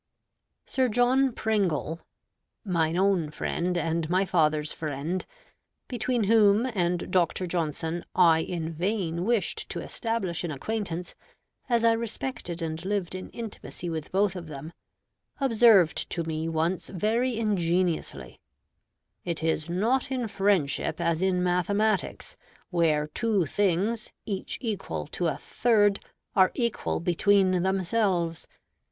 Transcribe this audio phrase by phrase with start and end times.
[0.65, 1.99] Sir John Pringle,
[2.65, 5.23] "mine own friend and my father's friend,"
[5.87, 7.45] between whom and Dr.
[7.45, 11.13] Johnson I in vain wished to establish an acquaintance,
[11.69, 14.73] as I respected and lived in intimacy with both of them,
[15.39, 18.39] observed to me once very ingeniously,
[19.23, 22.35] "It is not in friendship as in mathematics,
[22.71, 25.99] where two things, each equal to a third,
[26.35, 28.47] are equal between themselves.